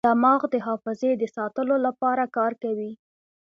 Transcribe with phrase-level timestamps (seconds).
[0.09, 2.91] دماغ د حافظې د ساتلو لپاره کار کوي.